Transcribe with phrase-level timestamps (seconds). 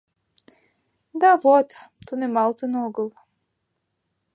[1.21, 1.69] —Да вот...
[2.05, 3.09] тунемалтын огыл.